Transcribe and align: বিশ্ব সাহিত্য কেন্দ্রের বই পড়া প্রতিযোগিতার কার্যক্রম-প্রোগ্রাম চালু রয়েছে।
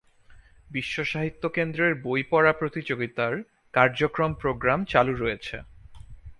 বিশ্ব 0.69 0.95
সাহিত্য 1.03 1.43
কেন্দ্রের 1.49 1.93
বই 2.03 2.21
পড়া 2.29 2.53
প্রতিযোগিতার 2.53 3.33
কার্যক্রম-প্রোগ্রাম 3.73 4.79
চালু 4.85 5.13
রয়েছে। 5.15 5.57